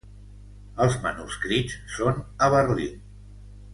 [0.85, 2.97] Els manuscrits són a Berlín.